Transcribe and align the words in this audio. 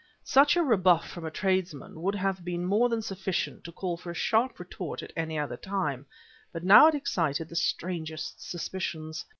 Such 0.23 0.55
a 0.55 0.63
rebuff 0.63 1.07
from 1.07 1.25
a 1.25 1.29
tradesman 1.29 2.01
would 2.01 2.15
have 2.15 2.43
been 2.43 2.65
more 2.65 2.89
than 2.89 3.03
sufficient 3.03 3.63
to 3.65 3.71
call 3.71 3.97
for 3.97 4.09
a 4.09 4.15
sharp 4.15 4.59
retort 4.59 5.03
at 5.03 5.13
any 5.15 5.37
other 5.37 5.57
time, 5.57 6.07
but 6.51 6.63
now 6.63 6.87
it 6.87 6.95
excited 6.95 7.49
the 7.49 7.55
strangest 7.55 8.41
suspicions. 8.41 9.25